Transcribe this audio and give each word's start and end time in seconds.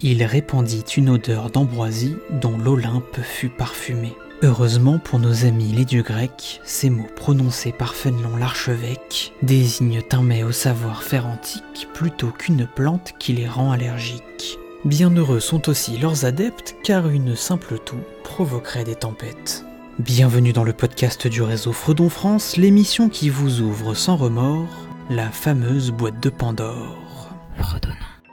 Il 0.00 0.22
répandit 0.22 0.84
une 0.96 1.10
odeur 1.10 1.50
d'ambroisie 1.50 2.16
dont 2.30 2.56
l'Olympe 2.56 3.20
fut 3.20 3.48
parfumé. 3.48 4.14
Heureusement 4.42 5.00
pour 5.00 5.18
nos 5.18 5.44
amis 5.44 5.72
les 5.72 5.84
dieux 5.84 6.04
grecs, 6.04 6.60
ces 6.62 6.88
mots 6.88 7.08
prononcés 7.16 7.72
par 7.72 7.96
Fénelon 7.96 8.36
l'archevêque 8.36 9.32
désignent 9.42 10.02
un 10.12 10.22
mets 10.22 10.44
au 10.44 10.52
savoir-faire 10.52 11.26
antique 11.26 11.88
plutôt 11.92 12.28
qu'une 12.28 12.68
plante 12.68 13.14
qui 13.18 13.32
les 13.32 13.48
rend 13.48 13.72
allergiques. 13.72 14.58
Bienheureux 14.84 15.40
sont 15.40 15.68
aussi 15.68 15.98
leurs 15.98 16.24
adeptes 16.24 16.76
car 16.84 17.08
une 17.08 17.34
simple 17.34 17.80
toux 17.80 17.98
provoquerait 18.22 18.84
des 18.84 18.94
tempêtes. 18.94 19.64
Bienvenue 19.98 20.52
dans 20.52 20.62
le 20.62 20.72
podcast 20.72 21.26
du 21.26 21.42
réseau 21.42 21.72
Fredon 21.72 22.08
France, 22.08 22.56
l'émission 22.56 23.08
qui 23.08 23.30
vous 23.30 23.62
ouvre 23.62 23.94
sans 23.94 24.16
remords 24.16 24.86
la 25.10 25.28
fameuse 25.30 25.90
boîte 25.90 26.22
de 26.22 26.30
Pandore. 26.30 26.96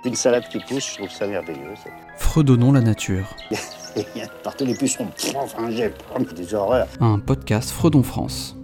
Une 0.06 0.16
salade 0.16 0.48
qui 0.50 0.60
pousse, 0.60 0.92
je 0.92 0.98
trouve 0.98 1.10
ça 1.10 1.26
merveilleux. 1.26 1.76
ça. 1.84 1.90
Fredonnons 2.18 2.72
la 2.72 2.82
nature. 2.82 3.36
Il 3.96 4.20
y 4.20 4.24
a 4.24 4.28
partout 4.44 4.66
les 4.66 4.76
pucerons. 4.76 5.08
Enfin, 5.36 5.70
j'ai 5.72 5.92
des 6.36 6.54
horreurs. 6.54 6.88
un 7.00 7.18
podcast 7.18 7.72
Fredon 7.72 8.04
France. 8.04 8.56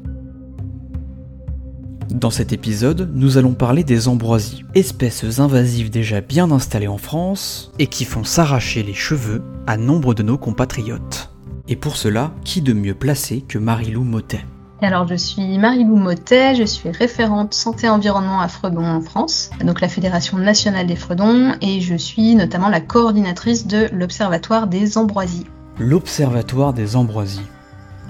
Dans 2.09 2.30
cet 2.30 2.52
épisode, 2.52 3.09
nous 3.16 3.38
allons 3.38 3.54
parler 3.54 3.84
des 3.84 4.09
ambroisies, 4.09 4.66
espèces 4.76 5.40
invasives 5.40 5.90
déjà 5.90 6.20
bien 6.20 6.52
installées 6.52 6.90
en 6.90 6.98
France 6.98 7.72
et 7.80 7.88
qui 7.88 8.03
font 8.03 8.26
s'arracher 8.26 8.84
les 8.84 8.94
cheveux 8.94 9.42
à 9.66 9.78
nombre 9.78 10.14
de 10.14 10.22
nos 10.22 10.38
compatriotes. 10.38 11.31
Et 11.70 11.78
pour 11.78 11.95
cela, 11.95 12.34
qui 12.44 12.62
de 12.62 12.73
mieux 12.73 12.95
placé 12.95 13.42
que 13.42 13.58
Marilou 13.58 14.03
Motet? 14.03 14.44
Alors, 14.84 15.08
je 15.08 15.13
suis 15.13 15.59
Marie-Lou 15.59 15.95
Motet, 15.95 16.55
je 16.55 16.63
suis 16.63 16.89
référente 16.89 17.53
santé-environnement 17.53 18.41
à 18.41 18.48
Fredon 18.48 18.84
en 18.84 18.99
France, 19.02 19.52
donc 19.63 19.80
la 19.80 19.88
Fédération 19.88 20.39
nationale 20.39 20.88
des 20.88 20.95
Fredons, 20.95 21.53
et 21.62 21.81
je 21.81 21.94
suis 21.94 22.34
notamment 22.34 22.67
la 22.67 22.81
coordinatrice 22.81 23.67
de 23.67 23.88
l'Observatoire 23.94 24.66
des 24.66 24.98
Ambroisies. 24.98 25.45
L'Observatoire 25.77 26.73
des 26.73 26.95
ambroisies. 26.95 27.45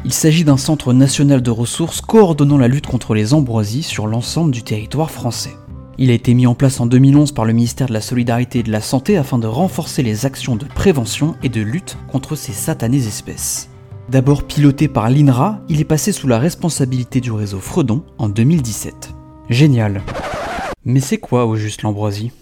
Il 0.06 0.14
s'agit 0.14 0.46
d'un 0.46 0.56
centre 0.56 0.94
national 0.94 1.42
de 1.42 1.52
ressources 1.52 2.00
coordonnant 2.00 2.58
la 2.58 2.70
lutte 2.70 2.88
contre 2.88 3.16
les 3.16 3.34
ambroisies 3.34 3.84
sur 3.84 4.08
l'ensemble 4.08 4.52
du 4.52 4.64
territoire 4.64 5.12
français. 5.12 5.58
Il 5.98 6.10
a 6.10 6.14
été 6.14 6.34
mis 6.34 6.48
en 6.48 6.56
place 6.56 6.80
en 6.80 6.86
2011 6.86 7.34
par 7.34 7.44
le 7.44 7.52
ministère 7.52 7.88
de 7.88 7.94
la 7.94 8.02
Solidarité 8.02 8.60
et 8.60 8.64
de 8.64 8.72
la 8.72 8.82
Santé 8.82 9.18
afin 9.18 9.38
de 9.38 9.48
renforcer 9.48 10.04
les 10.04 10.26
actions 10.26 10.56
de 10.56 10.66
prévention 10.66 11.36
et 11.44 11.50
de 11.50 11.62
lutte 11.62 11.98
contre 12.10 12.38
ces 12.38 12.54
satanées 12.54 13.08
espèces. 13.08 13.71
D'abord 14.12 14.44
piloté 14.44 14.90
par 14.90 15.10
l'INRA, 15.10 15.62
il 15.70 15.80
est 15.80 15.86
passé 15.86 16.12
sous 16.12 16.28
la 16.28 16.38
responsabilité 16.38 17.22
du 17.22 17.32
réseau 17.32 17.62
Fredon 17.62 18.04
en 18.18 18.28
2017. 18.28 19.14
Génial. 19.50 20.02
Mais 20.84 21.00
c'est 21.00 21.18
quoi 21.18 21.46
au 21.46 21.56
juste 21.56 21.84
l'ambroisie? 21.84 22.34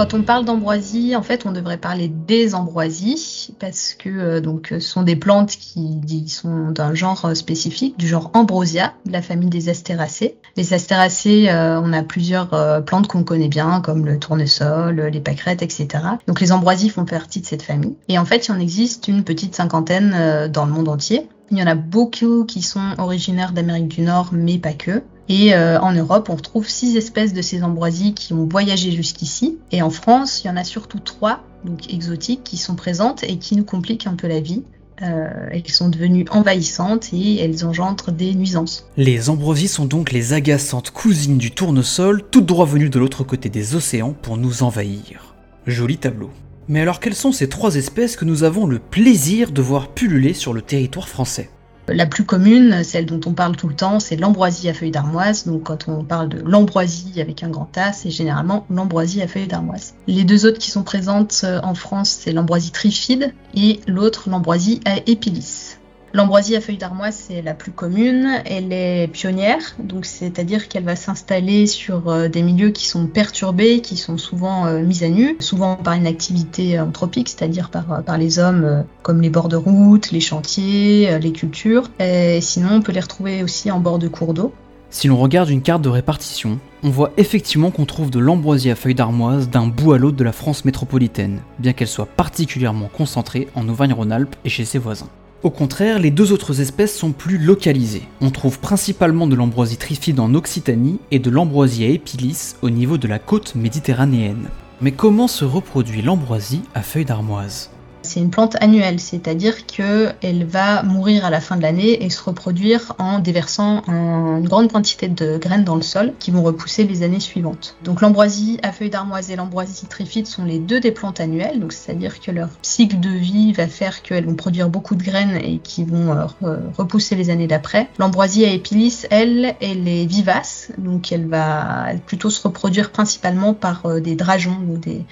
Quand 0.00 0.14
on 0.14 0.22
parle 0.22 0.46
d'ambroisie, 0.46 1.14
en 1.14 1.20
fait, 1.20 1.44
on 1.44 1.52
devrait 1.52 1.76
parler 1.76 2.08
des 2.08 2.54
ambroisies, 2.54 3.54
parce 3.58 3.92
que 3.92 4.08
euh, 4.08 4.40
donc, 4.40 4.68
ce 4.70 4.80
sont 4.80 5.02
des 5.02 5.14
plantes 5.14 5.50
qui, 5.50 6.26
sont 6.26 6.70
d'un 6.70 6.94
genre 6.94 7.26
euh, 7.26 7.34
spécifique, 7.34 7.98
du 7.98 8.08
genre 8.08 8.30
Ambrosia, 8.32 8.94
de 9.04 9.12
la 9.12 9.20
famille 9.20 9.50
des 9.50 9.68
astéracées. 9.68 10.38
Les 10.56 10.74
astéracées, 10.74 11.48
euh, 11.48 11.80
on 11.80 11.92
a 11.92 12.02
plusieurs 12.02 12.54
euh, 12.54 12.80
plantes 12.80 13.06
qu'on 13.06 13.24
connaît 13.24 13.48
bien, 13.48 13.80
comme 13.80 14.04
le 14.04 14.18
tournesol, 14.18 15.00
les 15.00 15.20
pâquerettes, 15.20 15.62
etc. 15.62 15.88
Donc 16.26 16.40
les 16.40 16.52
ambroisies 16.52 16.88
font 16.88 17.04
partie 17.04 17.40
de 17.40 17.46
cette 17.46 17.62
famille. 17.62 17.96
Et 18.08 18.18
en 18.18 18.24
fait, 18.24 18.48
il 18.48 18.52
en 18.52 18.58
existe 18.58 19.08
une 19.08 19.22
petite 19.22 19.54
cinquantaine 19.54 20.12
euh, 20.14 20.48
dans 20.48 20.66
le 20.66 20.72
monde 20.72 20.88
entier. 20.88 21.28
Il 21.50 21.58
y 21.58 21.62
en 21.62 21.66
a 21.66 21.74
beaucoup 21.74 22.44
qui 22.44 22.62
sont 22.62 22.94
originaires 22.98 23.52
d'Amérique 23.52 23.88
du 23.88 24.02
Nord, 24.02 24.30
mais 24.32 24.58
pas 24.58 24.72
que. 24.72 25.02
Et 25.30 25.54
euh, 25.54 25.78
en 25.78 25.92
Europe, 25.92 26.28
on 26.28 26.34
retrouve 26.34 26.68
six 26.68 26.96
espèces 26.96 27.32
de 27.32 27.40
ces 27.40 27.62
ambroisies 27.62 28.14
qui 28.14 28.32
ont 28.32 28.48
voyagé 28.50 28.90
jusqu'ici. 28.90 29.58
Et 29.70 29.80
en 29.80 29.88
France, 29.88 30.42
il 30.42 30.48
y 30.48 30.50
en 30.50 30.56
a 30.56 30.64
surtout 30.64 30.98
trois, 30.98 31.44
donc 31.64 31.94
exotiques, 31.94 32.42
qui 32.42 32.56
sont 32.56 32.74
présentes 32.74 33.22
et 33.22 33.38
qui 33.38 33.54
nous 33.54 33.62
compliquent 33.62 34.08
un 34.08 34.14
peu 34.14 34.26
la 34.26 34.40
vie. 34.40 34.64
Euh, 35.02 35.28
elles 35.52 35.68
sont 35.68 35.88
devenues 35.88 36.24
envahissantes 36.32 37.12
et 37.12 37.40
elles 37.40 37.64
engendrent 37.64 38.10
des 38.10 38.34
nuisances. 38.34 38.86
Les 38.96 39.30
ambroisies 39.30 39.68
sont 39.68 39.84
donc 39.84 40.10
les 40.10 40.32
agaçantes 40.32 40.90
cousines 40.90 41.38
du 41.38 41.52
tournesol, 41.52 42.24
toutes 42.28 42.46
droit 42.46 42.66
venues 42.66 42.90
de 42.90 42.98
l'autre 42.98 43.22
côté 43.22 43.48
des 43.48 43.76
océans 43.76 44.16
pour 44.20 44.36
nous 44.36 44.64
envahir. 44.64 45.36
Joli 45.64 45.96
tableau. 45.96 46.30
Mais 46.66 46.80
alors 46.80 46.98
quelles 46.98 47.14
sont 47.14 47.30
ces 47.30 47.48
trois 47.48 47.76
espèces 47.76 48.16
que 48.16 48.24
nous 48.24 48.42
avons 48.42 48.66
le 48.66 48.80
plaisir 48.80 49.52
de 49.52 49.62
voir 49.62 49.92
pulluler 49.92 50.34
sur 50.34 50.52
le 50.52 50.60
territoire 50.60 51.08
français? 51.08 51.50
La 51.92 52.06
plus 52.06 52.24
commune, 52.24 52.84
celle 52.84 53.06
dont 53.06 53.20
on 53.26 53.32
parle 53.32 53.56
tout 53.56 53.68
le 53.68 53.74
temps, 53.74 54.00
c'est 54.00 54.16
l'ambroisie 54.16 54.68
à 54.68 54.74
feuilles 54.74 54.90
d'armoise. 54.90 55.46
Donc 55.46 55.64
quand 55.64 55.88
on 55.88 56.04
parle 56.04 56.28
de 56.28 56.40
l'ambroisie 56.40 57.20
avec 57.20 57.42
un 57.42 57.48
grand 57.48 57.76
A, 57.76 57.92
c'est 57.92 58.10
généralement 58.10 58.66
l'ambroisie 58.70 59.22
à 59.22 59.28
feuilles 59.28 59.48
d'armoise. 59.48 59.94
Les 60.06 60.24
deux 60.24 60.46
autres 60.46 60.58
qui 60.58 60.70
sont 60.70 60.82
présentes 60.82 61.42
euh, 61.44 61.60
en 61.62 61.74
France, 61.74 62.18
c'est 62.20 62.32
l'ambroisie 62.32 62.70
trifide 62.70 63.34
et 63.54 63.80
l'autre 63.86 64.30
l'ambroisie 64.30 64.80
à 64.84 64.98
épilis. 65.06 65.79
L'ambroisie 66.12 66.56
à 66.56 66.60
feuilles 66.60 66.76
d'armoise, 66.76 67.26
c'est 67.28 67.40
la 67.40 67.54
plus 67.54 67.70
commune. 67.70 68.28
Elle 68.44 68.72
est 68.72 69.06
pionnière, 69.12 69.76
donc 69.78 70.06
c'est-à-dire 70.06 70.66
qu'elle 70.66 70.82
va 70.82 70.96
s'installer 70.96 71.68
sur 71.68 72.08
euh, 72.08 72.28
des 72.28 72.42
milieux 72.42 72.70
qui 72.70 72.88
sont 72.88 73.06
perturbés, 73.06 73.80
qui 73.80 73.96
sont 73.96 74.18
souvent 74.18 74.66
euh, 74.66 74.82
mis 74.82 75.04
à 75.04 75.08
nu, 75.08 75.36
souvent 75.38 75.76
par 75.76 75.94
une 75.94 76.08
activité 76.08 76.80
anthropique, 76.80 77.28
c'est-à-dire 77.28 77.70
par, 77.70 77.92
euh, 77.92 78.16
les 78.16 78.40
hommes, 78.40 78.84
comme 79.02 79.20
les 79.20 79.30
bords 79.30 79.48
de 79.48 79.56
route, 79.56 80.10
les 80.10 80.20
chantiers, 80.20 81.16
les 81.20 81.32
cultures. 81.32 81.88
Et 82.00 82.40
sinon, 82.40 82.70
on 82.72 82.82
peut 82.82 82.92
les 82.92 83.00
retrouver 83.00 83.44
aussi 83.44 83.70
en 83.70 83.78
bord 83.78 84.00
de 84.00 84.08
cours 84.08 84.34
d'eau. 84.34 84.52
Si 84.90 85.06
l'on 85.06 85.16
regarde 85.16 85.48
une 85.48 85.62
carte 85.62 85.82
de 85.82 85.88
répartition, 85.88 86.58
on 86.82 86.90
voit 86.90 87.12
effectivement 87.16 87.70
qu'on 87.70 87.84
trouve 87.84 88.10
de 88.10 88.18
l'ambroisie 88.18 88.72
à 88.72 88.74
feuilles 88.74 88.96
d'armoise 88.96 89.48
d'un 89.48 89.68
bout 89.68 89.92
à 89.92 89.98
l'autre 89.98 90.16
de 90.16 90.24
la 90.24 90.32
France 90.32 90.64
métropolitaine, 90.64 91.38
bien 91.60 91.72
qu'elle 91.72 91.86
soit 91.86 92.06
particulièrement 92.06 92.90
concentrée 92.92 93.46
en 93.54 93.68
Auvergne-Rhône-Alpes 93.68 94.34
et 94.44 94.48
chez 94.48 94.64
ses 94.64 94.78
voisins. 94.78 95.08
Au 95.42 95.48
contraire, 95.48 95.98
les 95.98 96.10
deux 96.10 96.32
autres 96.32 96.60
espèces 96.60 96.94
sont 96.94 97.12
plus 97.12 97.38
localisées. 97.38 98.06
On 98.20 98.30
trouve 98.30 98.58
principalement 98.58 99.26
de 99.26 99.34
l'ambroisie 99.34 99.78
trifide 99.78 100.20
en 100.20 100.34
Occitanie 100.34 101.00
et 101.10 101.18
de 101.18 101.30
l'ambroisie 101.30 101.84
à 101.84 101.88
épilis 101.88 102.56
au 102.60 102.68
niveau 102.68 102.98
de 102.98 103.08
la 103.08 103.18
côte 103.18 103.54
méditerranéenne. 103.54 104.50
Mais 104.82 104.92
comment 104.92 105.28
se 105.28 105.46
reproduit 105.46 106.02
l'ambroisie 106.02 106.60
à 106.74 106.82
feuilles 106.82 107.06
d'armoise? 107.06 107.70
C'est 108.12 108.18
une 108.18 108.30
plante 108.30 108.56
annuelle, 108.60 108.98
c'est-à-dire 108.98 109.66
qu'elle 109.66 110.44
va 110.44 110.82
mourir 110.82 111.24
à 111.24 111.30
la 111.30 111.40
fin 111.40 111.56
de 111.56 111.62
l'année 111.62 112.04
et 112.04 112.10
se 112.10 112.20
reproduire 112.20 112.92
en 112.98 113.20
déversant 113.20 113.82
un- 113.86 114.38
une 114.38 114.48
grande 114.48 114.72
quantité 114.72 115.06
de 115.06 115.38
graines 115.38 115.62
dans 115.62 115.76
le 115.76 115.82
sol 115.82 116.14
qui 116.18 116.32
vont 116.32 116.42
repousser 116.42 116.82
les 116.82 117.04
années 117.04 117.20
suivantes. 117.20 117.76
Donc 117.84 118.00
l'ambroisie 118.00 118.58
à 118.64 118.72
feuilles 118.72 118.90
d'armoise 118.90 119.30
et 119.30 119.36
l'ambroisie 119.36 119.86
trifide 119.86 120.26
sont 120.26 120.44
les 120.44 120.58
deux 120.58 120.80
des 120.80 120.90
plantes 120.90 121.20
annuelles, 121.20 121.60
donc 121.60 121.72
c'est-à-dire 121.72 122.18
que 122.18 122.32
leur 122.32 122.48
cycle 122.62 122.98
de 122.98 123.10
vie 123.10 123.52
va 123.52 123.68
faire 123.68 124.02
qu'elles 124.02 124.26
vont 124.26 124.34
produire 124.34 124.68
beaucoup 124.70 124.96
de 124.96 125.04
graines 125.04 125.38
et 125.44 125.58
qui 125.58 125.84
vont 125.84 126.10
euh, 126.10 126.24
re- 126.42 126.58
repousser 126.76 127.14
les 127.14 127.30
années 127.30 127.46
d'après. 127.46 127.90
L'ambroisie 128.00 128.44
à 128.44 128.48
épilis, 128.50 129.06
elle, 129.10 129.54
elle 129.60 129.86
est 129.86 130.06
vivace, 130.06 130.59
donc 130.78 131.12
elle 131.12 131.26
va 131.26 131.88
plutôt 132.06 132.30
se 132.30 132.42
reproduire 132.42 132.90
principalement 132.90 133.54
par 133.54 133.86
euh, 133.86 134.00
des 134.00 134.16
drageons 134.16 134.58
ou 134.68 134.78
des, 134.78 135.04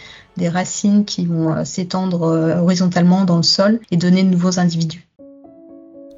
racines 0.48 1.04
qui 1.04 1.26
vont 1.26 1.52
euh, 1.52 1.64
s'étendre 1.64 2.22
euh, 2.22 2.58
horizontalement 2.58 3.24
dans 3.24 3.36
le 3.36 3.42
sol 3.42 3.80
et 3.90 3.96
donner 3.96 4.22
de 4.22 4.30
nouveaux 4.30 4.60
individus. 4.60 5.08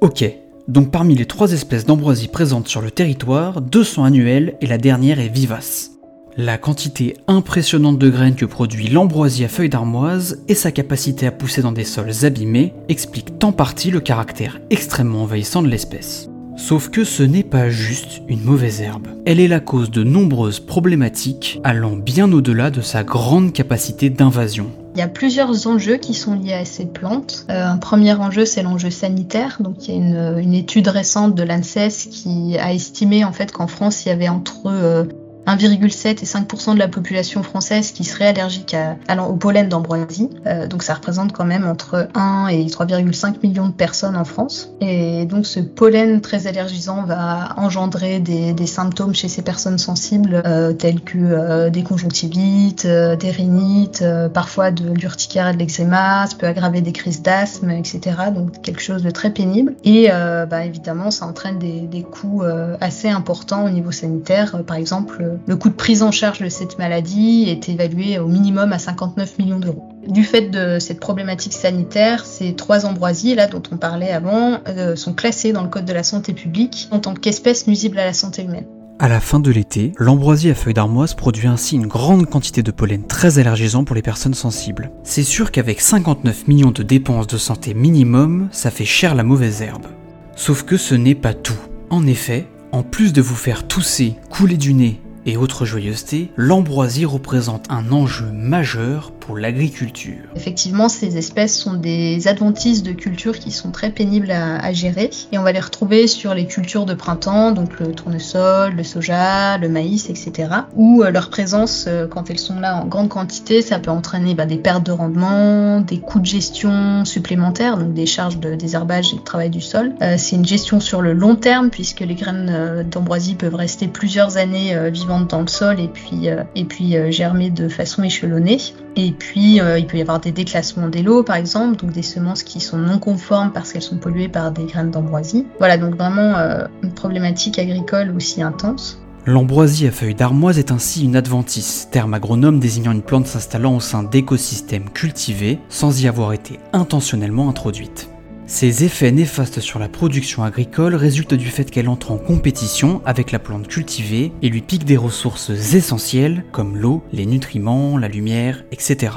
Ok, 0.01 0.23
donc 0.67 0.91
parmi 0.91 1.15
les 1.15 1.25
trois 1.25 1.51
espèces 1.51 1.85
d'ambroisie 1.85 2.27
présentes 2.27 2.67
sur 2.67 2.81
le 2.81 2.91
territoire, 2.91 3.61
deux 3.61 3.83
sont 3.83 4.03
annuelles 4.03 4.57
et 4.61 4.67
la 4.67 4.77
dernière 4.77 5.19
est 5.19 5.27
vivace. 5.27 5.91
La 6.37 6.57
quantité 6.57 7.17
impressionnante 7.27 7.99
de 7.99 8.09
graines 8.09 8.35
que 8.35 8.45
produit 8.45 8.87
l'ambroisie 8.87 9.43
à 9.43 9.49
feuilles 9.49 9.69
d'armoise 9.69 10.43
et 10.47 10.55
sa 10.55 10.71
capacité 10.71 11.27
à 11.27 11.31
pousser 11.31 11.61
dans 11.61 11.73
des 11.73 11.83
sols 11.83 12.25
abîmés 12.25 12.73
expliquent 12.87 13.43
en 13.43 13.51
partie 13.51 13.91
le 13.91 13.99
caractère 13.99 14.59
extrêmement 14.69 15.23
envahissant 15.23 15.61
de 15.61 15.67
l'espèce. 15.67 16.30
Sauf 16.57 16.89
que 16.89 17.03
ce 17.03 17.23
n'est 17.23 17.43
pas 17.43 17.69
juste 17.69 18.21
une 18.27 18.43
mauvaise 18.43 18.81
herbe. 18.81 19.07
Elle 19.25 19.39
est 19.39 19.47
la 19.47 19.59
cause 19.59 19.89
de 19.91 20.03
nombreuses 20.03 20.59
problématiques 20.59 21.59
allant 21.63 21.95
bien 21.95 22.31
au-delà 22.31 22.69
de 22.69 22.81
sa 22.81 23.03
grande 23.03 23.53
capacité 23.53 24.09
d'invasion. 24.09 24.71
Il 24.93 24.99
y 24.99 25.03
a 25.03 25.07
plusieurs 25.07 25.67
enjeux 25.67 25.95
qui 25.95 26.13
sont 26.13 26.35
liés 26.35 26.53
à 26.53 26.65
ces 26.65 26.85
plantes. 26.85 27.45
Euh, 27.49 27.65
un 27.65 27.77
premier 27.77 28.13
enjeu, 28.13 28.43
c'est 28.43 28.61
l'enjeu 28.61 28.89
sanitaire. 28.89 29.57
Donc, 29.61 29.87
il 29.87 29.95
y 29.95 29.97
a 29.97 30.39
une, 30.39 30.53
étude 30.53 30.89
récente 30.89 31.33
de 31.33 31.43
l'ANSES 31.43 32.09
qui 32.11 32.57
a 32.57 32.73
estimé 32.73 33.23
en 33.23 33.31
fait 33.31 33.53
qu'en 33.53 33.67
France, 33.67 34.05
il 34.05 34.09
y 34.09 34.11
avait 34.11 34.27
entre 34.27 34.67
euh, 34.67 35.05
1,7 35.47 36.09
et 36.09 36.25
5% 36.25 36.73
de 36.73 36.79
la 36.79 36.87
population 36.87 37.43
française 37.43 37.91
qui 37.91 38.03
serait 38.03 38.27
allergique 38.27 38.73
à, 38.73 38.95
à 39.07 39.21
au 39.21 39.35
pollen 39.35 39.69
d'ambroisie. 39.69 40.29
Euh, 40.45 40.67
donc 40.67 40.83
ça 40.83 40.93
représente 40.93 41.31
quand 41.33 41.45
même 41.45 41.67
entre 41.67 42.07
1 42.15 42.47
et 42.47 42.65
3,5 42.65 43.35
millions 43.43 43.67
de 43.67 43.73
personnes 43.73 44.15
en 44.15 44.25
France. 44.25 44.71
Et 44.81 45.25
donc 45.25 45.45
ce 45.45 45.59
pollen 45.59 46.21
très 46.21 46.47
allergisant 46.47 47.03
va 47.03 47.53
engendrer 47.57 48.19
des, 48.19 48.53
des 48.53 48.67
symptômes 48.67 49.13
chez 49.13 49.27
ces 49.27 49.41
personnes 49.41 49.77
sensibles 49.77 50.41
euh, 50.45 50.73
tels 50.73 51.01
que 51.01 51.17
euh, 51.17 51.69
des 51.69 51.83
conjonctivites, 51.83 52.85
euh, 52.85 53.15
des 53.15 53.31
rhinites, 53.31 54.01
euh, 54.01 54.29
parfois 54.29 54.71
de 54.71 54.91
l'urticaire 54.93 55.47
et 55.49 55.53
de 55.53 55.59
l'eczéma, 55.59 56.27
ça 56.27 56.35
peut 56.37 56.47
aggraver 56.47 56.81
des 56.81 56.91
crises 56.91 57.21
d'asthme, 57.21 57.69
etc. 57.71 57.99
Donc 58.33 58.61
quelque 58.61 58.81
chose 58.81 59.03
de 59.03 59.11
très 59.11 59.31
pénible. 59.31 59.75
Et 59.83 60.09
euh, 60.11 60.45
bah, 60.45 60.65
évidemment 60.65 61.11
ça 61.11 61.25
entraîne 61.25 61.59
des, 61.59 61.81
des 61.81 62.03
coûts 62.03 62.43
assez 62.79 63.09
importants 63.09 63.65
au 63.65 63.69
niveau 63.69 63.91
sanitaire. 63.91 64.63
Par 64.65 64.77
exemple, 64.77 65.30
le, 65.47 65.55
coût 65.55 65.69
de 65.69 65.75
prise 65.75 66.03
en 66.03 66.11
charge 66.11 66.39
de 66.39 66.49
cette 66.49 66.77
maladie 66.79 67.45
est 67.47 67.69
évalué 67.69 68.19
au 68.19 68.27
minimum 68.27 68.73
à 68.73 68.79
59 68.79 69.39
millions 69.39 69.59
d'euros. 69.59 69.89
Du 70.07 70.23
fait 70.23 70.49
de 70.49 70.79
cette 70.79 70.99
problématique 70.99 71.53
sanitaire, 71.53 72.25
ces 72.25 72.55
trois 72.55 72.85
ambroisies 72.85 73.35
là 73.35 73.47
dont 73.47 73.63
on 73.71 73.77
parlait 73.77 74.11
avant 74.11 74.59
euh, 74.67 74.95
sont 74.95 75.13
classées 75.13 75.51
dans 75.51 75.63
le 75.63 75.69
code 75.69 75.85
de 75.85 75.93
la 75.93 76.03
santé 76.03 76.33
publique 76.33 76.87
en 76.91 76.99
tant 76.99 77.13
qu'espèces 77.13 77.67
nuisibles 77.67 77.99
à 77.99 78.05
la 78.05 78.13
santé 78.13 78.43
humaine. 78.43 78.65
À 78.99 79.07
la 79.07 79.19
fin 79.19 79.39
de 79.39 79.49
l'été, 79.49 79.93
l'ambroisie 79.97 80.51
à 80.51 80.53
feuilles 80.53 80.75
d'armoise 80.75 81.15
produit 81.15 81.47
ainsi 81.47 81.75
une 81.75 81.87
grande 81.87 82.27
quantité 82.27 82.61
de 82.61 82.69
pollen 82.69 83.07
très 83.07 83.39
allergisant 83.39 83.83
pour 83.83 83.95
les 83.95 84.03
personnes 84.03 84.35
sensibles. 84.35 84.91
C'est 85.03 85.23
sûr 85.23 85.49
qu'avec 85.49 85.81
59 85.81 86.47
millions 86.47 86.69
de 86.69 86.83
dépenses 86.83 87.25
de 87.25 87.37
santé 87.37 87.73
minimum, 87.73 88.47
ça 88.51 88.69
fait 88.69 88.85
cher 88.85 89.15
la 89.15 89.23
mauvaise 89.23 89.63
herbe. 89.63 89.87
Sauf 90.35 90.61
que 90.61 90.77
ce 90.77 90.93
n'est 90.93 91.15
pas 91.15 91.33
tout. 91.33 91.57
En 91.89 92.05
effet, 92.05 92.47
en 92.71 92.83
plus 92.83 93.11
de 93.11 93.21
vous 93.21 93.35
faire 93.35 93.67
tousser, 93.67 94.17
couler 94.29 94.57
du 94.57 94.75
nez 94.75 95.01
et 95.25 95.37
autres 95.37 95.65
joyeusetés, 95.65 96.31
l'ambroisie 96.35 97.05
représente 97.05 97.65
un 97.69 97.91
enjeu 97.91 98.31
majeur 98.31 99.11
l'agriculture. 99.37 100.23
Effectivement, 100.35 100.89
ces 100.89 101.17
espèces 101.17 101.57
sont 101.57 101.73
des 101.73 102.27
adventices 102.27 102.83
de 102.83 102.91
culture 102.91 103.37
qui 103.37 103.51
sont 103.51 103.71
très 103.71 103.91
pénibles 103.91 104.31
à, 104.31 104.71
gérer 104.73 105.09
et 105.31 105.37
on 105.37 105.43
va 105.43 105.51
les 105.51 105.59
retrouver 105.59 106.07
sur 106.07 106.33
les 106.33 106.45
cultures 106.45 106.85
de 106.85 106.93
printemps, 106.93 107.51
donc 107.51 107.79
le 107.79 107.91
tournesol, 107.91 108.73
le 108.73 108.83
soja, 108.83 109.57
le 109.57 109.69
maïs, 109.69 110.09
etc. 110.09 110.49
Où 110.75 111.03
euh, 111.03 111.11
leur 111.11 111.29
présence, 111.29 111.85
euh, 111.87 112.07
quand 112.07 112.29
elles 112.29 112.39
sont 112.39 112.59
là 112.59 112.77
en 112.77 112.85
grande 112.85 113.09
quantité, 113.09 113.61
ça 113.61 113.79
peut 113.79 113.91
entraîner 113.91 114.33
bah, 114.33 114.45
des 114.45 114.57
pertes 114.57 114.85
de 114.85 114.91
rendement, 114.91 115.81
des 115.81 115.99
coûts 115.99 116.19
de 116.19 116.25
gestion 116.25 117.03
supplémentaires, 117.05 117.77
donc 117.77 117.93
des 117.93 118.05
charges 118.05 118.39
de 118.39 118.55
désherbage 118.55 119.13
et 119.13 119.17
de 119.17 119.23
travail 119.23 119.49
du 119.49 119.61
sol. 119.61 119.93
Euh, 120.01 120.15
c'est 120.17 120.35
une 120.35 120.45
gestion 120.45 120.79
sur 120.79 121.01
le 121.01 121.13
long 121.13 121.35
terme 121.35 121.69
puisque 121.69 121.99
les 121.99 122.15
graines 122.15 122.85
d'ambroisie 122.89 123.35
peuvent 123.35 123.55
rester 123.55 123.87
plusieurs 123.87 124.37
années 124.37 124.89
vivantes 124.89 125.29
dans 125.29 125.41
le 125.41 125.47
sol 125.47 125.79
et 125.79 125.87
puis, 125.87 126.27
et 126.55 126.65
puis 126.65 126.95
germer 127.11 127.49
de 127.49 127.67
façon 127.67 128.03
échelonnée. 128.03 128.59
Et 128.95 129.11
puis, 129.21 129.61
euh, 129.61 129.77
il 129.77 129.85
peut 129.85 129.97
y 129.97 130.01
avoir 130.01 130.19
des 130.19 130.31
déclassements 130.31 130.87
des 130.87 131.03
lots, 131.03 131.21
par 131.21 131.35
exemple, 131.35 131.77
donc 131.77 131.91
des 131.91 132.01
semences 132.01 132.41
qui 132.41 132.59
sont 132.59 132.79
non 132.79 132.97
conformes 132.97 133.51
parce 133.53 133.71
qu'elles 133.71 133.83
sont 133.83 133.97
polluées 133.97 134.29
par 134.29 134.51
des 134.51 134.65
graines 134.65 134.89
d'ambroisie. 134.89 135.45
Voilà, 135.59 135.77
donc 135.77 135.95
vraiment 135.95 136.33
une 136.81 136.91
problématique 136.91 137.59
agricole 137.59 138.11
aussi 138.15 138.41
intense. 138.41 138.99
L'ambroisie 139.27 139.85
à 139.85 139.91
feuilles 139.91 140.15
d'armoise 140.15 140.57
est 140.57 140.71
ainsi 140.71 141.05
une 141.05 141.15
adventice, 141.15 141.87
terme 141.91 142.15
agronome 142.15 142.59
désignant 142.59 142.91
une 142.91 143.03
plante 143.03 143.27
s'installant 143.27 143.75
au 143.75 143.79
sein 143.79 144.01
d'écosystèmes 144.01 144.89
cultivés 144.89 145.59
sans 145.69 146.01
y 146.01 146.07
avoir 146.07 146.33
été 146.33 146.59
intentionnellement 146.73 147.47
introduite. 147.47 148.09
Ces 148.53 148.83
effets 148.83 149.13
néfastes 149.13 149.61
sur 149.61 149.79
la 149.79 149.87
production 149.87 150.43
agricole 150.43 150.95
résultent 150.95 151.33
du 151.35 151.47
fait 151.47 151.71
qu'elle 151.71 151.87
entre 151.87 152.11
en 152.11 152.17
compétition 152.17 153.01
avec 153.05 153.31
la 153.31 153.39
plante 153.39 153.69
cultivée 153.69 154.33
et 154.41 154.49
lui 154.49 154.61
pique 154.61 154.83
des 154.83 154.97
ressources 154.97 155.51
essentielles 155.73 156.43
comme 156.51 156.75
l'eau, 156.75 157.01
les 157.13 157.25
nutriments, 157.25 157.97
la 157.97 158.09
lumière, 158.09 158.65
etc. 158.73 159.13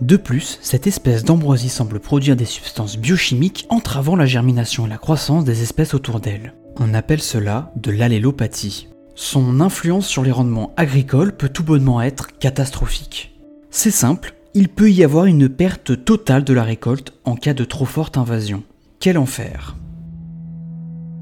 De 0.00 0.16
plus, 0.16 0.58
cette 0.62 0.86
espèce 0.86 1.22
d'ambroisie 1.22 1.68
semble 1.68 2.00
produire 2.00 2.34
des 2.34 2.46
substances 2.46 2.96
biochimiques 2.96 3.66
entravant 3.68 4.16
la 4.16 4.24
germination 4.24 4.86
et 4.86 4.88
la 4.88 4.96
croissance 4.96 5.44
des 5.44 5.62
espèces 5.62 5.92
autour 5.92 6.18
d'elle. 6.18 6.54
On 6.80 6.94
appelle 6.94 7.20
cela 7.20 7.70
de 7.76 7.90
l'allélopathie. 7.90 8.88
Son 9.14 9.60
influence 9.60 10.06
sur 10.06 10.24
les 10.24 10.32
rendements 10.32 10.72
agricoles 10.78 11.36
peut 11.36 11.50
tout 11.50 11.62
bonnement 11.62 12.00
être 12.00 12.38
catastrophique. 12.38 13.38
C'est 13.68 13.90
simple, 13.90 14.34
il 14.54 14.70
peut 14.70 14.90
y 14.90 15.04
avoir 15.04 15.26
une 15.26 15.50
perte 15.50 16.06
totale 16.06 16.42
de 16.42 16.54
la 16.54 16.64
récolte 16.64 17.12
en 17.26 17.36
cas 17.36 17.52
de 17.52 17.64
trop 17.64 17.84
forte 17.84 18.16
invasion. 18.16 18.62
Quel 19.00 19.16
enfer 19.16 19.76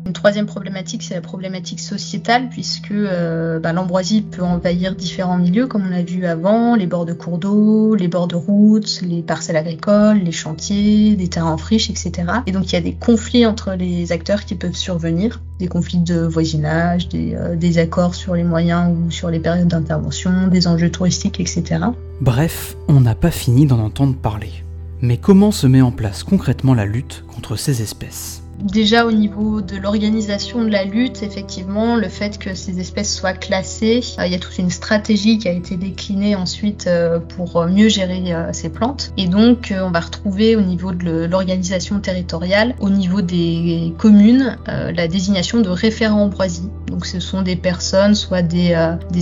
une 0.07 0.13
troisième 0.13 0.47
problématique, 0.47 1.03
c'est 1.03 1.15
la 1.15 1.21
problématique 1.21 1.81
sociétale, 1.81 2.49
puisque 2.49 2.93
euh, 2.93 3.59
bah, 3.59 3.73
l'ambroisie 3.73 4.23
peut 4.23 4.43
envahir 4.43 4.95
différents 4.95 5.37
milieux, 5.37 5.67
comme 5.67 5.85
on 5.85 5.93
a 5.93 6.03
vu 6.03 6.27
avant, 6.27 6.77
les 6.77 6.87
bords 6.87 7.07
de 7.07 7.13
cours 7.13 7.39
d'eau, 7.39 7.97
les 7.97 8.07
bords 8.07 8.29
de 8.29 8.37
routes, 8.37 9.01
les 9.03 9.23
parcelles 9.23 9.57
agricoles, 9.57 10.19
les 10.19 10.31
chantiers, 10.31 11.17
des 11.17 11.27
terrains 11.27 11.51
en 11.51 11.57
friche, 11.57 11.91
etc. 11.91 12.13
Et 12.47 12.53
donc 12.53 12.71
il 12.71 12.75
y 12.75 12.77
a 12.77 12.81
des 12.81 12.95
conflits 12.95 13.47
entre 13.47 13.73
les 13.73 14.13
acteurs 14.13 14.45
qui 14.45 14.55
peuvent 14.55 14.77
survenir, 14.77 15.43
des 15.59 15.67
conflits 15.67 15.99
de 15.99 16.21
voisinage, 16.21 17.09
des 17.09 17.35
euh, 17.35 17.57
désaccords 17.57 18.15
sur 18.15 18.37
les 18.37 18.45
moyens 18.45 18.97
ou 18.97 19.11
sur 19.11 19.29
les 19.29 19.41
périodes 19.41 19.67
d'intervention, 19.67 20.47
des 20.47 20.69
enjeux 20.69 20.91
touristiques, 20.91 21.41
etc. 21.41 21.81
Bref, 22.21 22.77
on 22.87 23.01
n'a 23.01 23.17
pas 23.17 23.33
fini 23.33 23.67
d'en 23.67 23.81
entendre 23.81 24.15
parler. 24.15 24.66
Mais 25.03 25.19
comment 25.19 25.51
se 25.51 25.67
met 25.67 25.83
en 25.83 25.93
place 25.93 26.25
concrètement 26.25 26.75
la 26.75 26.87
lutte 26.87 27.25
contre 27.29 27.57
ces 27.57 27.83
espèces? 27.83 28.46
Déjà 28.63 29.05
au 29.05 29.13
niveau 29.13 29.61
de 29.61 29.77
l'organisation 29.77 30.65
de 30.65 30.71
la 30.71 30.85
lutte, 30.85 31.23
effectivement, 31.23 31.97
le 31.97 32.09
fait 32.09 32.39
que 32.39 32.55
ces 32.55 32.81
espèces 32.81 33.15
soient 33.15 33.35
classées, 33.35 34.01
euh, 34.19 34.27
il 34.27 34.33
y 34.33 34.35
a 34.35 34.39
toute 34.39 34.57
une 34.59 34.71
stratégie 34.71 35.39
qui 35.39 35.49
a 35.49 35.53
été 35.53 35.77
déclinée 35.77 36.35
ensuite 36.35 36.87
euh, 36.87 37.19
pour 37.19 37.67
mieux 37.67 37.89
gérer 37.89 38.35
euh, 38.35 38.53
ces 38.53 38.71
plantes. 38.71 39.13
Et 39.19 39.29
donc, 39.29 39.75
on 39.79 39.91
va 39.91 40.01
retrouver 40.01 40.57
au 40.57 40.63
niveau 40.63 40.93
de 40.93 41.27
l'organisation 41.27 42.01
territoriale, 42.01 42.75
au 42.81 42.89
niveau 42.89 43.21
des 43.21 43.95
communes, 43.99 44.57
la 44.67 45.09
désignation 45.09 45.61
de 45.61 45.69
référents 45.69 46.23
ambroisie. 46.23 46.71
Donc, 46.87 47.07
ce 47.07 47.21
sont 47.21 47.43
des 47.43 47.57
personnes, 47.57 48.15
soit 48.15 48.43
des, 48.43 48.75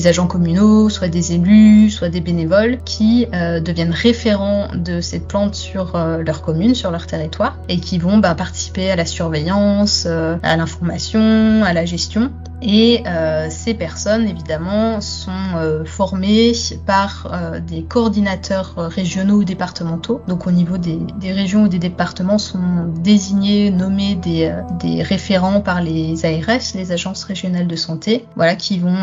agents 0.06 0.26
communaux, 0.26 0.88
soit 0.88 1.08
des 1.08 1.32
élus, 1.32 1.90
soit 1.90 2.08
des 2.08 2.20
bénévoles, 2.20 2.78
qui 2.84 3.26
deviennent 3.32 3.92
référents 3.92 4.68
de 4.74 5.00
cette 5.00 5.26
plante 5.26 5.54
sur 5.54 5.96
leur 5.96 6.42
commune, 6.42 6.74
sur 6.74 6.90
leur 6.90 7.06
territoire, 7.06 7.58
et 7.68 7.78
qui 7.78 7.98
vont 7.98 8.18
bah, 8.18 8.34
participer 8.34 8.90
à 8.90 8.96
la 8.96 9.06
surveillance 9.06 9.23
surveillance, 9.24 10.04
euh, 10.06 10.36
à 10.42 10.54
l'information, 10.58 11.64
à 11.64 11.72
la 11.72 11.86
gestion. 11.86 12.30
Et 12.66 13.02
euh, 13.06 13.48
ces 13.50 13.74
personnes, 13.74 14.26
évidemment, 14.26 15.02
sont 15.02 15.30
euh, 15.56 15.84
formées 15.84 16.52
par 16.86 17.28
euh, 17.30 17.60
des 17.60 17.82
coordinateurs 17.82 18.74
régionaux 18.76 19.36
ou 19.36 19.44
départementaux. 19.44 20.22
Donc 20.28 20.46
au 20.46 20.50
niveau 20.50 20.78
des, 20.78 20.98
régions 21.32 21.64
ou 21.64 21.68
des 21.68 21.78
départements 21.78 22.38
sont 22.38 22.86
désignés, 23.02 23.70
nommés 23.70 24.14
des, 24.14 24.50
référents 25.02 25.60
par 25.60 25.82
les 25.82 26.24
ARS, 26.24 26.74
les 26.74 26.92
agences 26.92 27.24
régionales 27.24 27.66
de 27.66 27.76
santé, 27.76 28.24
voilà, 28.36 28.54
qui 28.54 28.78
vont 28.78 28.96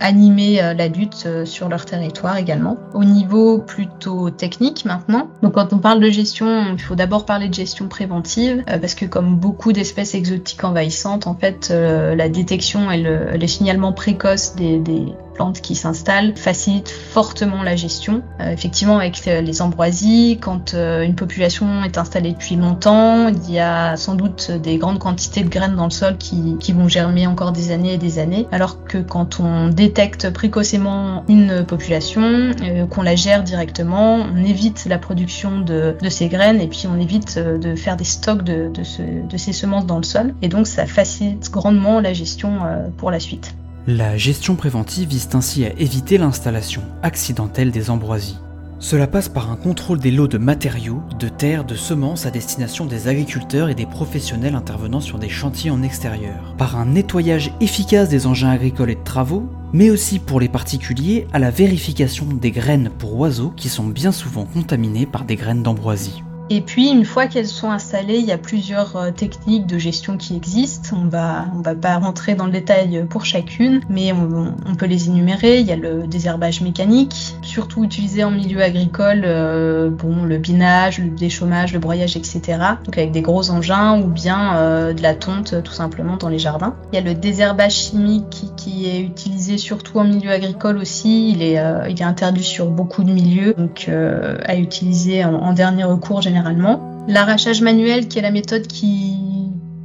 animer 0.00 0.56
la 0.76 0.88
lutte 0.88 1.44
sur 1.44 1.68
leur 1.68 1.84
territoire 1.84 2.36
également. 2.36 2.78
Au 2.94 3.04
niveau 3.04 3.58
plutôt 3.58 4.30
technique 4.30 4.84
maintenant, 4.84 5.28
donc 5.42 5.54
quand 5.54 5.72
on 5.72 5.78
parle 5.78 6.00
de 6.00 6.10
gestion, 6.10 6.72
il 6.72 6.80
faut 6.80 6.94
d'abord 6.94 7.26
parler 7.26 7.48
de 7.48 7.54
gestion 7.54 7.88
préventive, 7.88 8.62
parce 8.66 8.94
que 8.94 9.04
comme 9.04 9.36
beaucoup 9.36 9.72
d'espèces 9.72 10.14
exotiques 10.14 10.64
envahissantes, 10.64 11.26
en 11.26 11.34
fait, 11.34 11.70
la 11.70 12.28
détection 12.28 12.90
et 12.90 13.01
le, 13.02 13.36
les 13.36 13.48
signalements 13.48 13.92
précoces 13.92 14.54
des, 14.56 14.78
des 14.78 15.14
plantes 15.32 15.60
qui 15.60 15.74
s'installent 15.74 16.36
facilite 16.36 16.88
fortement 16.88 17.62
la 17.62 17.76
gestion. 17.76 18.22
Euh, 18.40 18.52
effectivement, 18.52 18.98
avec 18.98 19.26
euh, 19.26 19.40
les 19.40 19.62
ambroisies, 19.62 20.38
quand 20.40 20.74
euh, 20.74 21.02
une 21.02 21.14
population 21.14 21.84
est 21.84 21.98
installée 21.98 22.32
depuis 22.32 22.56
longtemps, 22.56 23.28
il 23.28 23.50
y 23.50 23.58
a 23.58 23.96
sans 23.96 24.14
doute 24.14 24.50
des 24.50 24.78
grandes 24.78 24.98
quantités 24.98 25.42
de 25.42 25.48
graines 25.48 25.76
dans 25.76 25.84
le 25.84 25.90
sol 25.90 26.16
qui, 26.18 26.56
qui 26.58 26.72
vont 26.72 26.88
germer 26.88 27.26
encore 27.26 27.52
des 27.52 27.70
années 27.70 27.94
et 27.94 27.98
des 27.98 28.18
années, 28.18 28.46
alors 28.52 28.84
que 28.84 28.98
quand 28.98 29.40
on 29.40 29.68
détecte 29.68 30.30
précocement 30.30 31.24
une 31.28 31.64
population, 31.64 32.52
qu'on 32.90 33.02
la 33.02 33.16
gère 33.16 33.42
directement, 33.42 34.16
on 34.16 34.44
évite 34.44 34.86
la 34.86 34.98
production 34.98 35.60
de, 35.60 35.96
de, 36.00 36.08
ces 36.08 36.28
graines 36.28 36.60
et 36.60 36.68
puis 36.68 36.86
on 36.86 37.00
évite 37.00 37.38
de 37.38 37.74
faire 37.74 37.96
des 37.96 38.04
stocks 38.04 38.42
de, 38.42 38.68
de, 38.72 38.82
ce, 38.82 39.02
de 39.02 39.36
ces 39.36 39.52
semences 39.52 39.86
dans 39.86 39.98
le 39.98 40.02
sol. 40.02 40.34
Et 40.42 40.48
donc 40.48 40.66
ça 40.66 40.86
facilite 40.86 41.50
grandement 41.50 42.00
la 42.00 42.12
gestion 42.12 42.60
pour 42.96 43.10
la 43.10 43.20
suite. 43.20 43.54
La 43.88 44.16
gestion 44.16 44.54
préventive 44.54 45.08
vise 45.08 45.28
ainsi 45.32 45.64
à 45.64 45.72
éviter 45.72 46.16
l'installation 46.16 46.82
accidentelle 47.02 47.72
des 47.72 47.90
ambroisies. 47.90 48.38
Cela 48.78 49.08
passe 49.08 49.28
par 49.28 49.50
un 49.50 49.56
contrôle 49.56 49.98
des 49.98 50.12
lots 50.12 50.28
de 50.28 50.38
matériaux, 50.38 51.02
de 51.18 51.28
terres, 51.28 51.64
de 51.64 51.74
semences 51.74 52.24
à 52.24 52.30
destination 52.30 52.86
des 52.86 53.08
agriculteurs 53.08 53.70
et 53.70 53.74
des 53.74 53.86
professionnels 53.86 54.54
intervenant 54.54 55.00
sur 55.00 55.18
des 55.18 55.28
chantiers 55.28 55.72
en 55.72 55.82
extérieur, 55.82 56.54
par 56.58 56.76
un 56.76 56.86
nettoyage 56.86 57.52
efficace 57.60 58.08
des 58.08 58.28
engins 58.28 58.50
agricoles 58.50 58.90
et 58.90 58.94
de 58.94 59.02
travaux, 59.02 59.50
mais 59.72 59.90
aussi 59.90 60.20
pour 60.20 60.38
les 60.38 60.48
particuliers 60.48 61.26
à 61.32 61.40
la 61.40 61.50
vérification 61.50 62.26
des 62.26 62.52
graines 62.52 62.90
pour 63.00 63.18
oiseaux 63.18 63.52
qui 63.56 63.68
sont 63.68 63.88
bien 63.88 64.12
souvent 64.12 64.44
contaminées 64.44 65.06
par 65.06 65.24
des 65.24 65.34
graines 65.34 65.64
d'ambroisie. 65.64 66.22
Et 66.50 66.60
puis, 66.60 66.90
une 66.90 67.04
fois 67.04 67.26
qu'elles 67.26 67.46
sont 67.46 67.70
installées, 67.70 68.18
il 68.18 68.24
y 68.24 68.32
a 68.32 68.38
plusieurs 68.38 68.96
euh, 68.96 69.10
techniques 69.10 69.66
de 69.66 69.78
gestion 69.78 70.16
qui 70.16 70.36
existent. 70.36 70.96
On 70.96 71.06
va, 71.06 71.46
va 71.62 71.74
pas 71.74 71.98
rentrer 71.98 72.34
dans 72.34 72.46
le 72.46 72.52
détail 72.52 73.06
pour 73.08 73.24
chacune, 73.24 73.80
mais 73.88 74.12
on, 74.12 74.74
peut 74.74 74.86
les 74.86 75.08
énumérer. 75.08 75.60
Il 75.60 75.66
y 75.66 75.72
a 75.72 75.76
le 75.76 76.06
désherbage 76.06 76.60
mécanique, 76.60 77.36
surtout 77.42 77.84
utilisé 77.84 78.24
en 78.24 78.30
milieu 78.30 78.60
agricole, 78.62 79.22
euh, 79.24 79.90
bon, 79.90 80.24
le 80.24 80.38
binage, 80.38 80.98
le 80.98 81.10
déchômage, 81.10 81.72
le 81.72 81.78
broyage, 81.78 82.16
etc. 82.16 82.40
Donc 82.84 82.98
avec 82.98 83.12
des 83.12 83.22
gros 83.22 83.50
engins 83.50 84.00
ou 84.00 84.08
bien 84.08 84.56
euh, 84.56 84.92
de 84.92 85.02
la 85.02 85.14
tonte 85.14 85.62
tout 85.62 85.72
simplement 85.72 86.16
dans 86.16 86.28
les 86.28 86.38
jardins. 86.38 86.74
Il 86.92 86.96
y 86.96 86.98
a 86.98 87.02
le 87.02 87.14
désherbage 87.14 87.74
chimique 87.74 88.52
qui, 88.56 88.86
est 88.86 89.00
utilisé 89.00 89.58
surtout 89.58 89.98
en 89.98 90.04
milieu 90.04 90.30
agricole 90.30 90.78
aussi. 90.78 91.30
Il 91.30 91.42
est, 91.42 91.58
euh, 91.58 91.88
interdit 92.00 92.42
sur 92.42 92.66
beaucoup 92.66 93.04
de 93.04 93.12
milieux, 93.12 93.54
donc 93.54 93.86
euh, 93.88 94.38
à 94.44 94.56
utiliser 94.56 95.24
en, 95.24 95.34
en 95.34 95.52
dernier 95.52 95.84
recours 95.84 96.20
généralement. 96.32 97.04
L'arrachage 97.08 97.60
manuel 97.60 98.08
qui 98.08 98.18
est 98.18 98.22
la 98.22 98.30
méthode 98.30 98.66
qui 98.66 99.18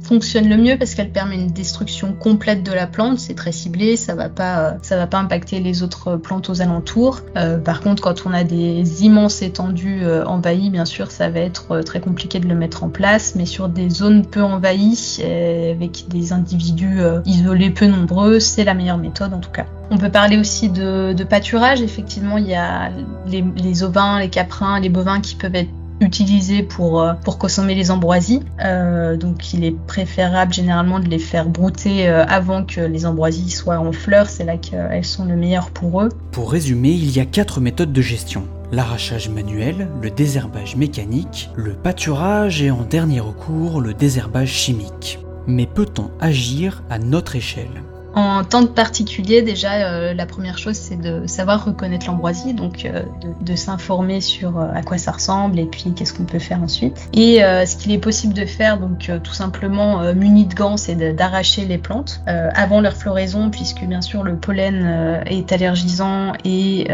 fonctionne 0.08 0.48
le 0.48 0.56
mieux 0.56 0.78
parce 0.78 0.94
qu'elle 0.94 1.10
permet 1.10 1.34
une 1.34 1.48
destruction 1.48 2.14
complète 2.14 2.62
de 2.62 2.72
la 2.72 2.86
plante. 2.86 3.18
C'est 3.18 3.34
très 3.34 3.52
ciblé, 3.52 3.96
ça 3.96 4.14
va 4.14 4.30
pas, 4.30 4.76
ça 4.80 4.96
va 4.96 5.06
pas 5.06 5.18
impacter 5.18 5.60
les 5.60 5.82
autres 5.82 6.16
plantes 6.16 6.48
aux 6.48 6.62
alentours. 6.62 7.20
Euh, 7.36 7.58
par 7.58 7.82
contre, 7.82 8.02
quand 8.02 8.24
on 8.24 8.32
a 8.32 8.42
des 8.42 9.04
immenses 9.04 9.42
étendues 9.42 10.00
euh, 10.02 10.24
envahies, 10.24 10.70
bien 10.70 10.86
sûr, 10.86 11.10
ça 11.10 11.28
va 11.28 11.40
être 11.40 11.72
euh, 11.72 11.82
très 11.82 12.00
compliqué 12.00 12.40
de 12.40 12.48
le 12.48 12.54
mettre 12.54 12.84
en 12.84 12.88
place. 12.88 13.34
Mais 13.34 13.44
sur 13.44 13.68
des 13.68 13.90
zones 13.90 14.24
peu 14.24 14.42
envahies, 14.42 15.18
avec 15.20 16.06
des 16.08 16.32
individus 16.32 17.00
isolés 17.26 17.70
peu 17.70 17.86
nombreux, 17.86 18.40
c'est 18.40 18.64
la 18.64 18.72
meilleure 18.72 18.98
méthode 18.98 19.34
en 19.34 19.40
tout 19.40 19.50
cas. 19.50 19.66
On 19.90 19.98
peut 19.98 20.10
parler 20.10 20.38
aussi 20.38 20.70
de, 20.70 21.24
pâturage. 21.24 21.82
Effectivement, 21.82 22.38
il 22.38 22.46
y 22.46 22.54
a 22.54 22.90
les, 23.26 23.44
les 23.56 23.82
ovins, 23.82 24.18
les 24.20 24.30
caprins, 24.30 24.80
les 24.80 24.88
bovins 24.88 25.20
qui 25.20 25.34
peuvent 25.34 25.54
être 25.54 25.70
utilisés 26.00 26.62
pour, 26.62 27.02
euh, 27.02 27.14
pour 27.24 27.38
consommer 27.38 27.74
les 27.74 27.90
ambroisies. 27.90 28.42
Euh, 28.64 29.16
donc 29.16 29.52
il 29.52 29.64
est 29.64 29.76
préférable 29.86 30.52
généralement 30.52 31.00
de 31.00 31.08
les 31.08 31.18
faire 31.18 31.48
brouter 31.48 32.08
euh, 32.08 32.24
avant 32.26 32.64
que 32.64 32.80
les 32.80 33.06
ambroisies 33.06 33.50
soient 33.50 33.78
en 33.78 33.92
fleurs, 33.92 34.28
c'est 34.28 34.44
là 34.44 34.56
qu'elles 34.56 35.04
sont 35.04 35.24
le 35.24 35.36
meilleur 35.36 35.70
pour 35.70 36.02
eux. 36.02 36.08
Pour 36.32 36.52
résumer, 36.52 36.90
il 36.90 37.14
y 37.16 37.20
a 37.20 37.24
quatre 37.24 37.60
méthodes 37.60 37.92
de 37.92 38.02
gestion. 38.02 38.44
L'arrachage 38.70 39.30
manuel, 39.30 39.88
le 40.02 40.10
désherbage 40.10 40.76
mécanique, 40.76 41.50
le 41.56 41.72
pâturage 41.72 42.62
et 42.62 42.70
en 42.70 42.82
dernier 42.82 43.20
recours 43.20 43.80
le 43.80 43.94
désherbage 43.94 44.52
chimique. 44.52 45.18
Mais 45.46 45.66
peut-on 45.66 46.10
agir 46.20 46.82
à 46.90 46.98
notre 46.98 47.36
échelle? 47.36 47.82
En 48.14 48.42
tant 48.44 48.66
que 48.66 48.72
particulier, 48.72 49.42
déjà, 49.42 49.74
euh, 49.74 50.14
la 50.14 50.26
première 50.26 50.58
chose, 50.58 50.76
c'est 50.76 51.00
de 51.00 51.26
savoir 51.26 51.64
reconnaître 51.64 52.06
l'ambroisie, 52.06 52.54
donc 52.54 52.84
euh, 52.84 53.02
de, 53.40 53.54
s'informer 53.54 54.20
sur 54.20 54.58
euh, 54.58 54.68
à 54.74 54.82
quoi 54.82 54.98
ça 54.98 55.12
ressemble 55.12 55.58
et 55.58 55.66
puis 55.66 55.92
qu'est-ce 55.94 56.14
qu'on 56.14 56.24
peut 56.24 56.38
faire 56.38 56.62
ensuite. 56.62 57.08
Et 57.12 57.38
ce 57.38 57.76
qu'il 57.76 57.92
est 57.92 57.98
possible 57.98 58.34
de 58.34 58.44
faire, 58.44 58.78
donc 58.78 59.10
tout 59.22 59.32
simplement 59.32 60.12
muni 60.14 60.46
de 60.46 60.54
gants, 60.54 60.76
c'est 60.76 60.94
d'arracher 61.14 61.64
les 61.64 61.78
plantes 61.78 62.20
avant 62.26 62.80
leur 62.80 62.94
floraison, 62.94 63.50
puisque 63.50 63.84
bien 63.84 64.00
sûr 64.00 64.22
le 64.22 64.36
pollen 64.36 65.22
est 65.26 65.50
allergisant 65.52 66.32
et 66.44 66.88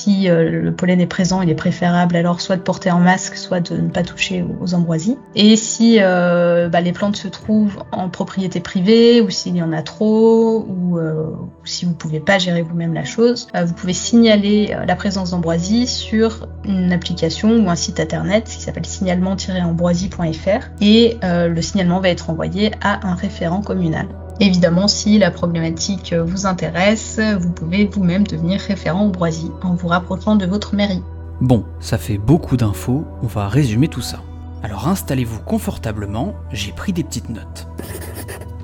si 0.00 0.28
le 0.28 0.70
pollen 0.70 1.00
est 1.00 1.06
présent, 1.06 1.42
il 1.42 1.50
est 1.50 1.54
préférable 1.54 2.16
alors 2.16 2.40
soit 2.40 2.56
de 2.56 2.62
porter 2.62 2.90
un 2.90 2.98
masque, 2.98 3.36
soit 3.36 3.60
de 3.60 3.76
ne 3.76 3.88
pas 3.88 4.02
toucher 4.02 4.44
aux, 4.60 4.74
ambroisies. 4.74 5.18
Et 5.34 5.56
si 5.56 5.98
bah, 5.98 6.80
les 6.80 6.92
plantes 6.92 7.16
se 7.16 7.28
trouvent 7.28 7.82
en 7.92 8.08
propriété 8.08 8.60
privée 8.60 9.20
ou 9.20 9.30
s'il 9.30 9.56
y 9.56 9.62
en 9.62 9.72
a 9.72 9.82
trop, 9.82 10.66
ou, 10.68 10.98
euh, 10.98 11.30
si 11.64 11.84
vous 11.84 11.94
pouvez 11.94 12.20
pas 12.20 12.38
gérer 12.38 12.62
vous-même 12.62 12.94
la 12.94 13.04
chose, 13.04 13.48
euh, 13.54 13.64
vous 13.64 13.74
pouvez 13.74 13.92
signaler 13.92 14.72
euh, 14.72 14.84
la 14.84 14.96
présence 14.96 15.30
d'ambroisie 15.30 15.86
sur 15.86 16.48
une 16.64 16.92
application 16.92 17.56
ou 17.56 17.70
un 17.70 17.76
site 17.76 18.00
internet 18.00 18.44
qui 18.44 18.60
s'appelle 18.60 18.86
signalement-ambroisie.fr 18.86 20.70
et 20.80 21.18
le 21.22 21.62
signalement 21.62 22.00
va 22.00 22.08
être 22.10 22.30
envoyé 22.30 22.72
à 22.82 23.06
un 23.06 23.14
référent 23.14 23.62
communal. 23.62 24.06
Évidemment, 24.38 24.88
si 24.88 25.18
la 25.18 25.30
problématique 25.30 26.14
vous 26.14 26.46
intéresse, 26.46 27.20
vous 27.40 27.50
pouvez 27.50 27.86
vous-même 27.86 28.26
devenir 28.26 28.60
référent 28.60 29.00
ambroisie 29.00 29.50
en 29.62 29.74
vous 29.74 29.88
rapprochant 29.88 30.36
de 30.36 30.46
votre 30.46 30.74
mairie. 30.74 31.02
Bon, 31.40 31.64
ça 31.80 31.98
fait 31.98 32.18
beaucoup 32.18 32.56
d'infos, 32.56 33.04
on 33.22 33.26
va 33.26 33.48
résumer 33.48 33.88
tout 33.88 34.02
ça. 34.02 34.20
Alors 34.62 34.88
installez-vous 34.88 35.40
confortablement, 35.40 36.34
j'ai 36.52 36.72
pris 36.72 36.92
des 36.92 37.02
petites 37.02 37.30
notes. 37.30 37.66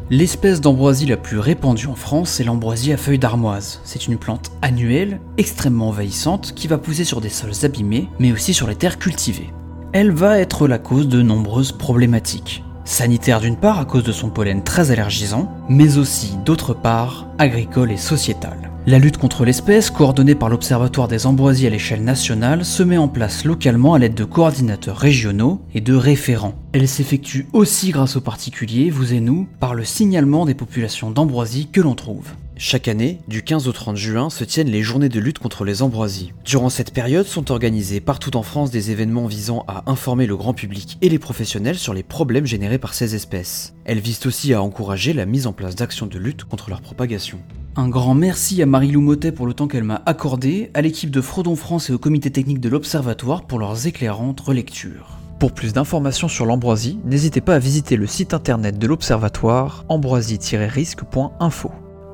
L'espèce 0.09 0.61
d'ambroisie 0.61 1.07
la 1.07 1.17
plus 1.17 1.41
répandue 1.41 1.89
en 1.89 1.97
France 1.97 2.39
est 2.39 2.45
l'ambroisie 2.45 2.93
à 2.93 2.97
feuilles 2.97 3.19
d'armoise. 3.19 3.81
C'est 3.83 4.07
une 4.07 4.19
plante 4.19 4.53
annuelle, 4.63 5.21
extrêmement 5.37 5.89
envahissante, 5.89 6.53
qui 6.55 6.69
va 6.69 6.79
pousser 6.79 7.03
sur 7.03 7.21
des 7.21 7.29
sols 7.29 7.65
abîmés, 7.65 8.09
mais 8.21 8.31
aussi 8.31 8.55
sur 8.55 8.69
les 8.69 8.77
terres 8.77 9.01
cultivées. 9.01 9.53
Elle 9.93 10.13
va 10.13 10.39
être 10.39 10.69
la 10.69 10.79
cause 10.79 11.09
de 11.09 11.23
nombreuses 11.23 11.73
problématiques. 11.73 12.63
Sanitaire 12.87 13.41
d'une 13.41 13.57
part 13.57 13.81
à 13.81 13.85
cause 13.85 14.05
de 14.05 14.13
son 14.13 14.31
pollen 14.31 14.63
très 14.63 14.93
allergisant, 14.93 15.53
mais 15.69 15.99
aussi 15.99 16.37
d'autre 16.45 16.73
part 16.73 17.27
agricole 17.37 17.91
et 17.91 17.97
sociétale. 17.97 18.71
La 18.87 19.01
lutte 19.01 19.17
contre 19.19 19.45
l'espèce, 19.45 19.91
coordonnée 19.91 20.37
par 20.37 20.49
l'Observatoire 20.49 21.09
des 21.09 21.27
ambroisies 21.27 21.67
à 21.67 21.71
l'échelle 21.71 22.05
nationale, 22.05 22.65
se 22.65 22.85
met 22.85 22.97
en 22.97 23.09
place 23.09 23.45
localement 23.45 23.95
à 23.95 23.99
l'aide 23.99 24.15
de 24.15 24.23
coordinateurs 24.23 24.97
régionaux 24.97 25.61
et 25.75 25.81
de 25.81 25.95
référents. 25.95 26.55
Elle 26.79 26.89
s'effectue 26.89 27.47
aussi 27.55 27.89
grâce 27.91 28.17
aux 28.17 28.21
particuliers, 28.21 28.91
vous 28.91 29.15
et 29.15 29.21
nous, 29.21 29.49
par 29.61 29.75
le 29.75 29.83
signalement 29.83 30.45
des 30.45 30.53
populations 30.53 31.11
d'ambroisie 31.11 31.69
que 31.73 31.81
l'on 31.81 31.95
trouve. 31.95 32.33
Chaque 32.59 32.87
année, 32.87 33.19
du 33.29 33.43
15 33.43 33.67
au 33.67 33.73
30 33.73 33.97
juin, 33.97 34.29
se 34.29 34.45
tiennent 34.45 34.69
les 34.69 34.83
journées 34.83 35.09
de 35.09 35.19
lutte 35.19 35.39
contre 35.39 35.65
les 35.65 35.81
ambroisies. 35.81 36.35
Durant 36.45 36.69
cette 36.69 36.93
période 36.93 37.25
sont 37.25 37.51
organisés 37.51 38.01
partout 38.01 38.37
en 38.37 38.43
France 38.43 38.71
des 38.71 38.91
événements 38.91 39.25
visant 39.25 39.65
à 39.69 39.91
informer 39.91 40.27
le 40.27 40.37
grand 40.37 40.53
public 40.53 40.99
et 41.01 41.09
les 41.09 41.19
professionnels 41.19 41.79
sur 41.79 41.95
les 41.95 42.03
problèmes 42.03 42.45
générés 42.45 42.77
par 42.77 42.93
ces 42.93 43.15
espèces. 43.15 43.73
Elles 43.87 44.01
visent 44.01 44.27
aussi 44.27 44.53
à 44.53 44.61
encourager 44.61 45.15
la 45.15 45.25
mise 45.25 45.47
en 45.47 45.55
place 45.55 45.77
d'actions 45.77 46.07
de 46.07 46.19
lutte 46.19 46.45
contre 46.45 46.69
leur 46.69 46.83
propagation. 46.83 47.39
Un 47.77 47.89
grand 47.89 48.15
merci 48.15 48.61
à 48.61 48.67
Marie-Lou 48.67 49.01
Motet 49.01 49.33
pour 49.33 49.47
le 49.47 49.55
temps 49.55 49.67
qu'elle 49.67 49.83
m'a 49.83 50.03
accordé, 50.05 50.71
à 50.75 50.83
l'équipe 50.83 51.11
de 51.11 51.23
Frodon 51.23 51.57
France 51.57 51.89
et 51.89 51.95
au 51.95 51.99
comité 51.99 52.31
technique 52.31 52.61
de 52.61 52.69
l'Observatoire 52.69 53.47
pour 53.47 53.59
leurs 53.59 53.87
éclairantes 53.87 54.41
relectures. 54.41 55.17
Pour 55.39 55.53
plus 55.53 55.75
d'informations 55.75 56.29
sur 56.29 56.47
l'ambroisie, 56.47 56.99
n'hésitez 57.05 57.43
pas 57.43 57.57
à 57.57 57.59
visiter 57.59 57.97
le 57.97 58.07
site 58.07 58.33
internet 58.33 58.79
de 58.79 58.87
l'Observatoire 58.87 59.85
ambroisie-risque.info. 59.89 61.71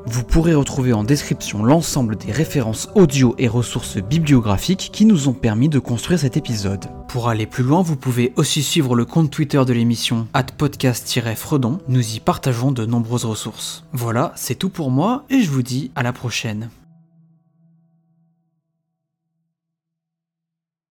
Vous 0.07 0.25
pourrez 0.25 0.55
retrouver 0.55 0.93
en 0.93 1.05
description 1.05 1.63
l'ensemble 1.63 2.17
des 2.17 2.33
références 2.33 2.89
audio 2.97 3.37
et 3.39 3.47
ressources 3.47 3.99
bibliographiques 3.99 4.91
qui 4.93 5.05
nous 5.05 5.29
ont 5.29 5.33
permis 5.35 5.69
de 5.69 5.79
construire 5.79 6.19
cet 6.19 6.37
épisode. 6.37 6.87
Pour 7.07 7.29
aller 7.29 7.47
plus 7.47 7.63
loin, 7.63 7.83
vous 7.83 7.95
pouvez 7.95 8.33
aussi 8.35 8.65
suivre 8.65 8.97
le 8.97 9.05
compte 9.05 9.31
Twitter 9.31 9.65
de 9.65 9.73
l'émission 9.73 10.27
podcast-fredon, 10.57 11.79
nous 11.87 12.17
y 12.17 12.19
partageons 12.19 12.73
de 12.73 12.85
nombreuses 12.85 13.25
ressources. 13.25 13.85
Voilà, 13.93 14.33
c'est 14.35 14.57
tout 14.57 14.71
pour 14.71 14.91
moi 14.91 15.25
et 15.31 15.43
je 15.43 15.51
vous 15.51 15.63
dis 15.63 15.93
à 15.95 16.03
la 16.03 16.13
prochaine. 16.13 16.71